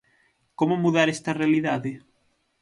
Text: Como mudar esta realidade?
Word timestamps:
Como 0.59 0.81
mudar 0.83 1.07
esta 1.09 1.37
realidade? 1.41 1.91